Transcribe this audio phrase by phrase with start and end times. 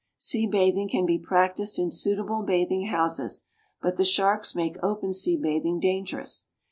[0.17, 3.45] Sea bathing can be practised in suitable bathing houses;
[3.83, 6.47] but the sharks make open sea bathing dangerous.